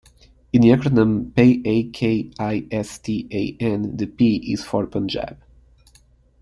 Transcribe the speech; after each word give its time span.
In 0.51 0.63
the 0.63 0.69
acronym 0.69 1.31
"P-A-K-I-S-T-A-N", 1.35 3.97
the 3.97 4.07
P 4.07 4.51
is 4.51 4.63
for 4.65 4.87
"Punjab". 4.87 5.37